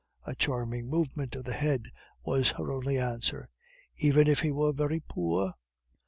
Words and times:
A 0.25 0.33
charming 0.33 0.89
movement 0.89 1.35
of 1.35 1.43
the 1.45 1.53
head 1.53 1.83
was 2.23 2.49
her 2.57 2.71
only 2.71 2.97
answer. 2.97 3.49
"Even 3.97 4.27
if 4.27 4.39
he 4.39 4.49
were 4.49 4.71
very 4.73 4.99
poor?" 4.99 5.53